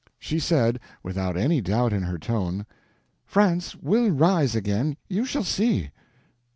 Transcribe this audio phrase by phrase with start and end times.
[0.17, 2.65] She said, without any doubt in her tone:
[3.23, 4.97] "France will rise again.
[5.07, 5.91] You shall see."